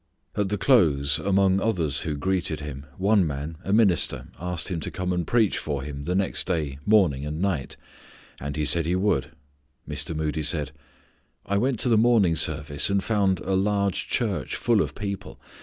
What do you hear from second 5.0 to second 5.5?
and